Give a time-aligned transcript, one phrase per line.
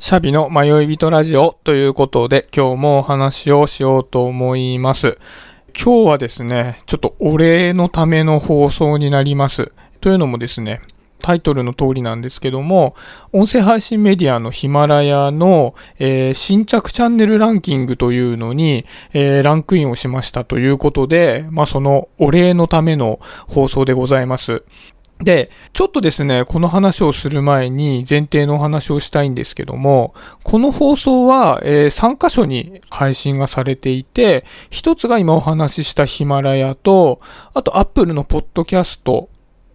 [0.00, 5.18] シャビの迷い人ラジオということで今日もお話をしようと思います。
[5.76, 9.74] 今日はですね、ちょっとお礼のための放送になります。
[10.00, 10.80] というのもですね、
[11.20, 12.94] タイトルの通りなんですけども、
[13.34, 24.64] 音声配信メディアのヒマラヤの、えー、新着チャンネルランキングというのに、えー、ランクインをしましたということで、まあ、そのお礼のための放送でございます。
[25.22, 37.20] で、ちょっとですね、この話をする前に前提のお話をしたいんですけども、この放送は、え、3箇所に配信がされていて、一つが今お話ししたヒマラヤと、
[37.52, 39.28] あと Apple のポッドキャスト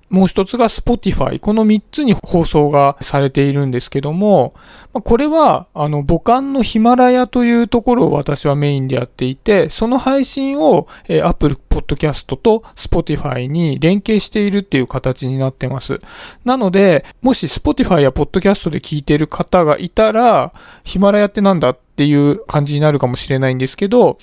[0.09, 1.39] もう一つが Spotify。
[1.39, 4.53] この三つに放送がされているんですけども、
[4.93, 15.99] これは、あの、母艦のヒマラヤというところを私はメインでやっていて、その配信を、え Apple Podcast と Spotify に連携しているっていう形になってます。
[16.45, 24.19] なので、もし Spotify や Podcast で聞いている方がいたら、ヒマラヤってなんだっていう感じになるかもしれないんですけど、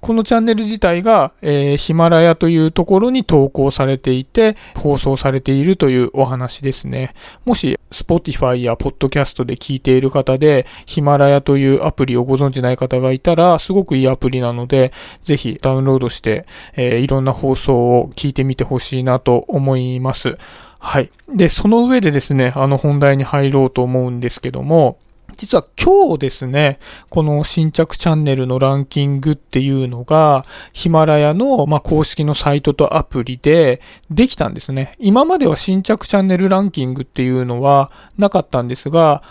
[0.00, 7.14] このチャンネル自体が、えー、ヒマラヤというところに投稿されていて、放送されているというお話ですね。
[7.44, 14.92] もし、Spotify や Podcast で聞いている方で、ヒマラヤというアプリをご存知ない方がいたら、すごくいいアプリなので、
[15.24, 20.36] ぜひダウンロードして、えー、いろんな放送を聞いてみてほしいなと思います。
[20.78, 21.10] はい。
[21.28, 24.98] で、その上でですね、あの本題に入ろうと思うんですけども、
[25.36, 34.92] 実は今日ですね、この新着チャンネルのランキングっていうのが、ヒマラヤの、ま公式のサイトとアプリでできたんですね。
[34.98, 39.22] 今までは新着チャンネルランキングっていうのはなかったんですが、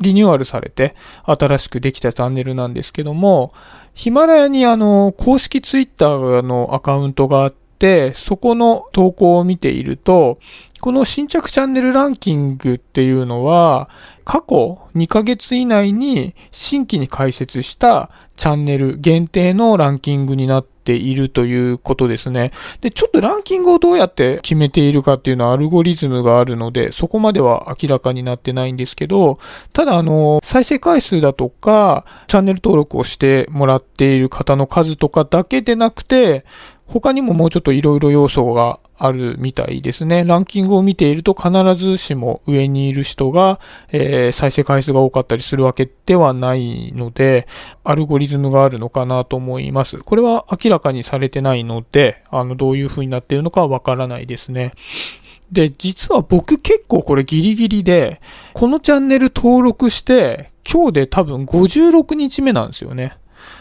[0.00, 3.52] リニューアルされて新しくできたチャンネルなんですけども、
[3.94, 10.38] ヒマラヤにあの、公式ツイッターのアカウントがあって、そこの投稿を見ていると、
[10.84, 13.88] この新着チャンネルランキングっていうのは、
[14.26, 22.52] 過去2ヶ月以内に新規に開設したチャンネル限定のランキングになっているということですね。
[22.82, 29.38] で、ちょっとランキングをどうやって決めているかっていうのはアルゴリズムがあるので、そこまでは明らかになってないんですけど、
[29.72, 36.44] ただあの、再生回数だとか、チャンネル登録をしてもらっている方の数とかだけでなくて、
[36.86, 40.24] 他にももうちょっと色々要素があるみたいですね。
[40.24, 43.58] ランキングを見ていると必ずしも上にいる人が、
[43.90, 47.48] えー、再生回数が多かったりするわけではないので、
[47.82, 49.98] アルゴリズムがあるのかなと思います。
[49.98, 54.72] これは明らかにされてないので、あの、どういう風になっているのかはわからないですね。
[55.50, 58.20] で、実は僕結構これギリギリで、
[58.52, 63.16] このチャンネル登録して、今日で多分56日目なんですよね。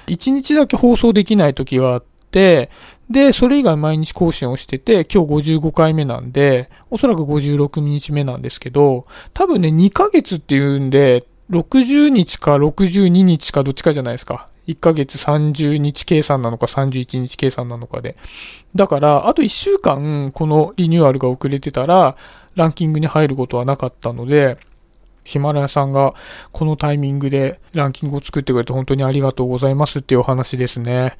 [0.07, 14.47] 1日だけ放送できない時があって、で、それ以外毎日更新をしてて、今日55回目なんで、おそらく56日目なんですけど、多分ね、2ヶ月っていうんで、60日か62日かどっちかじゃないですか。
[14.67, 18.15] 1ヶ月30日計算なのか31日計算なのかで。
[18.75, 22.15] だから、あと1週間、このリニューアルが遅れてたら、
[22.55, 24.57] ランキングに入ることはなかったので、
[25.23, 26.13] ヒマラヤさんが
[26.51, 31.17] このタイミングでランキングを作ってくれて本当にありがとうございますっていうお話ですね。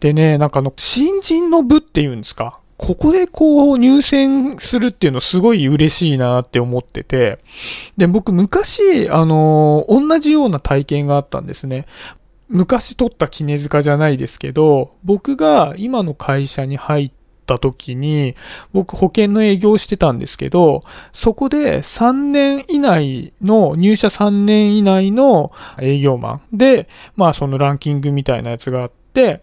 [0.00, 2.60] でね、なんかあの、新人の部っていうんですか？
[2.76, 7.38] ここでこう入選するっていうのすごい嬉しいなって思ってて。
[7.96, 11.86] で、僕昔、あの、同じような体験があったんですね。
[12.48, 17.12] 昔取った絹塚じゃないですけど、僕が今の会社に入っっ
[17.46, 18.34] た時に、
[18.72, 20.80] 僕保険の営業をしてたんですけど、
[21.12, 29.40] そこで3年以内の、入社3年以内の営業マンで、まあそのランキングみたいなやつがあって、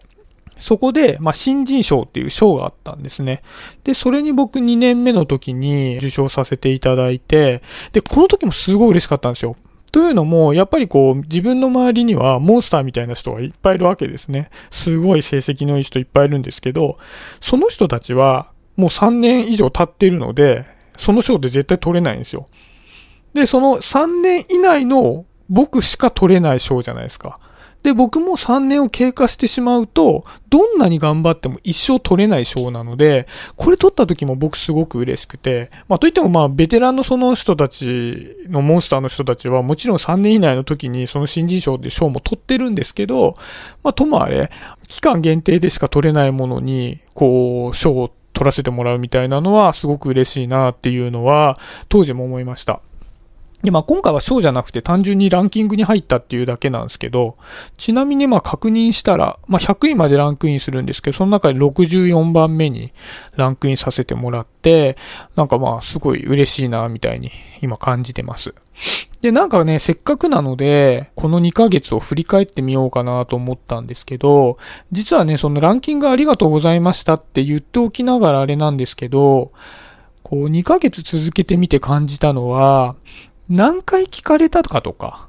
[0.58, 3.42] そこで、まあ、新人賞っていう賞があったんですね。
[3.82, 7.62] で、それに僕2年目の時に受賞させていただいて、
[7.92, 9.56] で、この時もすごい嬉しかったんですよ。
[9.94, 14.50] というのも、やっぱりこう、自分の周りにはモンスターみたいな人がいっぱいいるわけですね。
[14.68, 16.98] すごい成績のいい人いっぱいいるんですけど、
[17.40, 20.66] その人たちはもう3年以上経ってるので、
[20.96, 22.48] その賞って絶対取れないんですよ。
[23.34, 27.38] で、その3年以内の僕しか取れない賞じゃないですか。
[27.84, 33.26] で、僕も3年を経過してしまうと、どんなに頑張っても一生取れない賞なので、
[33.56, 43.36] これ取った時も僕すごく嬉しくて、まあといってもまあベテランのその人たちのモンスターの人たちはもちろん3年以内の時にその新人賞って賞も取ってるんですけど、
[43.82, 44.50] まあともあれ、
[44.88, 51.58] 期間限定でしか取れないものに、こう、賞を取らせてもらうみたいなのはすごく嬉しいなっていうのは
[51.88, 52.80] 当時も思いました。
[53.64, 57.36] で、まあ今回は賞じゃなくて単純にランキングに入ったっていうだけなんですけど、
[57.78, 62.92] ちなみにまあ確認したら、まあ100位までランクインするんですけど、その中で64番目に
[63.36, 64.96] ランクインさせてもらって、
[65.34, 67.32] なんかまあすごい嬉しいな、みたいに
[67.62, 68.54] 今感じてます。
[69.22, 74.58] で、なんかね、せっかくなので、この2ヶ月を振り返ってみようかなと思ったんですけど、
[74.92, 79.52] 実はね、そのランキングありがとうございましたって言っておきながらあれなんですけど、
[80.22, 82.96] こう2ヶ月続けてみて感じたのは、
[83.48, 85.28] 何回聞かれたかとか、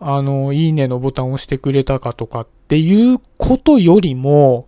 [0.00, 4.66] あの、いいねのボタンを押してくれたかとかっていうことよりも、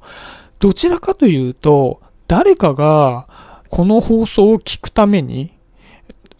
[0.58, 3.28] どちらかというと、誰かが
[3.68, 5.52] この放送を聞くために、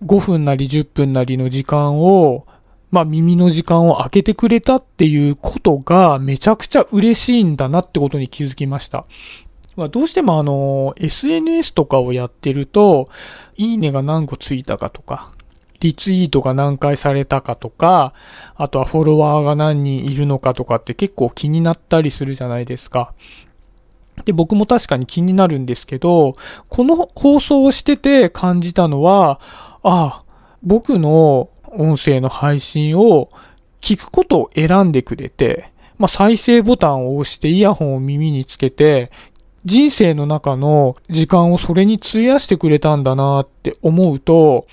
[0.04, 2.46] 5分なり10分なりの時間を、
[2.90, 9.04] まあ耳の時間を空けてくれたっていうことがめちゃくちゃ嬉しいんだなってことに気づきました。
[9.76, 13.08] ま、どうしてもあの、SNS とかをやってると、
[13.56, 15.31] いいねが何個ついたかとか、
[15.80, 18.14] リツイートが何回されたかとか、
[18.54, 23.14] あとはフォロワーが何人いるのかとかって結構気になったりするじゃないですか。
[24.24, 26.36] で、僕も確かに気になるんですけど、
[26.68, 29.40] この放送をしてて感じたのは、
[29.82, 30.24] ああ、
[30.62, 33.30] 僕の音声の配信を
[33.80, 39.10] 聞くことを選んでくれて、まあ、再生ボタンを押してイヤホンを耳につけて
[39.64, 44.66] 人生の中の時間をそれに費やしてくれたんだなって思うと、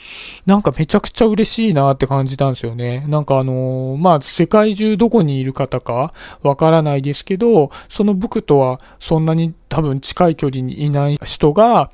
[0.45, 3.06] なんかめちゃくちゃ嬉しいなって感じたんですよね。
[3.07, 11.92] なんかあのー、まあ、世界中どこにいる方かわからないですけど、その僕とはそんなに多分近い距離にいない人が、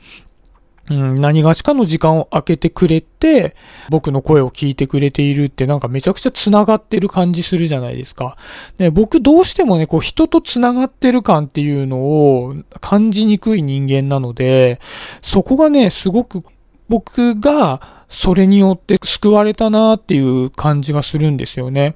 [0.89, 3.55] うん、何がしかの時間を空けてくれて、
[3.89, 8.37] 僕の声を聞いてくれているってなんかめちゃくちゃ繋がってる感じするじゃないですか。
[8.77, 14.81] で僕どうしてもね、こう人と繋がってる感っていうのを感じにくい人間なので、
[15.21, 16.43] そこがね、すごく
[16.89, 21.95] 僕がそれによって救われたなっていう感じがするんですよね。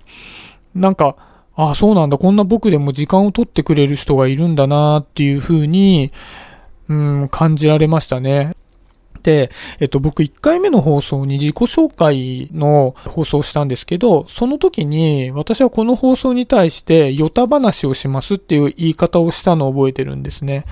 [0.74, 1.16] なんか、
[1.56, 2.18] ああ、そうなんだ。
[2.18, 6.12] こんな僕でも時間を取ってくれる人がいるんだなっていう風に、
[6.88, 8.56] うん、感じられましたね。
[9.28, 9.52] で、
[9.82, 20.64] えっと、僕1回目の放送に自己紹介の放送をしたんですけど、その時に私はこの放送に対してヨタ話をしますっていう言い方をしたのを覚えてるんですね。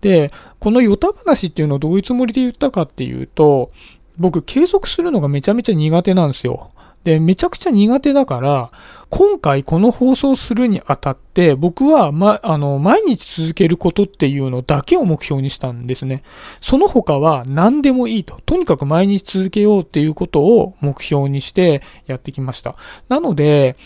[0.00, 3.72] で、このヨタ話っていうのをどういうつもりで言ったかっていうと、
[4.16, 6.70] 僕継続するのがめちゃめちゃ苦手なんですよ。
[7.08, 8.70] で、めちゃくちゃ苦手だから、
[9.08, 16.22] 今回この放送するにあたって、僕は、ま、あの、毎日続けることっていうのだけを目標にしたんですね。
[16.60, 18.42] その他は何でもいいと。
[18.44, 22.76] とにかく毎日続けようっていうことを目標にしてやってきました。
[23.08, 23.76] なので、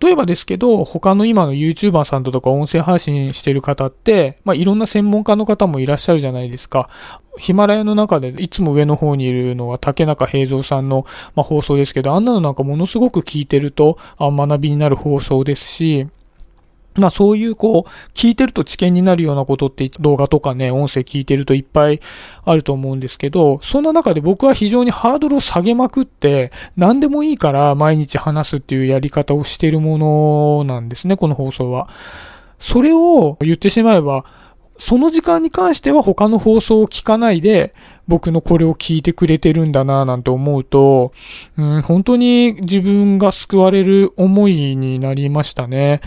[0.00, 6.88] 例えばですけど、他の今の YouTuber さんとか音声配信してる方って、まあ、いろんな専門家の方もいらっしゃるじゃないですか。
[7.38, 11.04] ヒマラヤの中でいつも上の方にいるのは竹中平蔵さんの、
[11.34, 16.06] まあ、放送ですけど、あんなのなんかものすごく聞いてるとあ学びになる放送ですし、
[16.96, 22.00] まあそういうこう、聞いてると知見になるようなことって動画とかね、音声聞いてるといっぱい
[22.44, 31.88] あると思うんですけど、そんな中で僕は非常にハードルを下げまくって、何でもいいから毎日話すっていうやり方をしてるものなんですね、この放送は。
[32.58, 34.24] それを言ってしまえば、
[34.78, 37.72] その時間に関しては他の放送を聞かないで、
[38.08, 41.12] 僕のこれを聞いてくれてるんだなぁなんて思うと、
[41.56, 46.00] うん、本当に自分が救われる思いになりましたね。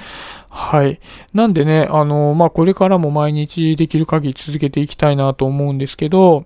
[0.49, 0.99] はい。
[1.33, 6.45] なんでね、あの、まあ、これからも毎日できる限り続けていきたいなと思うんですけど、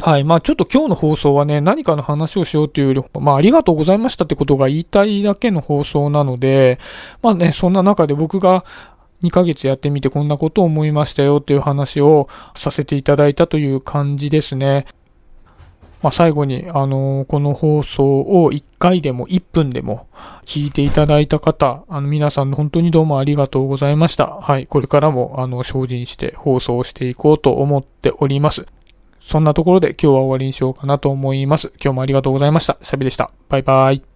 [0.00, 0.24] はい。
[0.24, 6.78] まあちょっと今日の放送はね、何かの話をしようというより、まあありがとうございましたってことが言いたいだけの放送なので、
[7.22, 8.64] まあね、そんな中で僕が
[9.22, 14.86] 2ヶ月やってみてこんなことを思いましたよっていう話をさせていただいたという感じですね。
[16.02, 20.06] まあ、最後に、あのー、この放送を1回でも1分でも
[20.44, 24.38] 聞いていただいた方、あの、皆さん本当にどうもありがとうございました。
[24.40, 28.66] はい、これからも、あの、精進して放送していこうと思っております。
[29.20, 31.72] そんなところで今日は終わりにしようかなと思います。
[31.82, 32.78] 今日もありがとうございました。
[32.80, 33.30] シャビでした。
[33.50, 34.02] バイバイ。